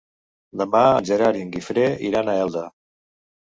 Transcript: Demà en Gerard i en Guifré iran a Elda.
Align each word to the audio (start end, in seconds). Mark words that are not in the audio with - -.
Demà 0.61 0.81
en 0.93 1.07
Gerard 1.11 1.39
i 1.41 1.45
en 1.49 1.53
Guifré 1.59 1.87
iran 2.11 2.35
a 2.35 2.39
Elda. 2.49 2.69